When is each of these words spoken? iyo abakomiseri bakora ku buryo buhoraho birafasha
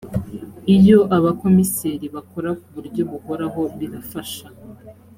iyo 0.75 0.99
abakomiseri 1.17 2.05
bakora 2.15 2.49
ku 2.61 2.67
buryo 2.75 3.01
buhoraho 3.11 3.61
birafasha 3.77 4.47